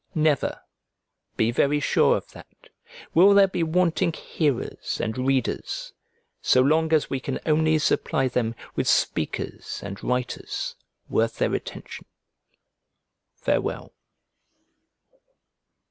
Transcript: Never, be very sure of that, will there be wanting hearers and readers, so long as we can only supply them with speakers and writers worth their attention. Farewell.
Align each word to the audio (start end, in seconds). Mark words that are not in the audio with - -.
Never, 0.15 0.59
be 1.37 1.51
very 1.51 1.79
sure 1.79 2.17
of 2.17 2.31
that, 2.31 2.47
will 3.13 3.35
there 3.35 3.47
be 3.47 3.61
wanting 3.61 4.11
hearers 4.13 4.99
and 4.99 5.15
readers, 5.15 5.93
so 6.41 6.59
long 6.59 6.91
as 6.91 7.07
we 7.11 7.19
can 7.19 7.37
only 7.45 7.77
supply 7.77 8.27
them 8.27 8.55
with 8.75 8.87
speakers 8.87 9.79
and 9.83 10.03
writers 10.03 10.75
worth 11.07 11.37
their 11.37 11.53
attention. 11.53 12.07
Farewell. 13.35 13.93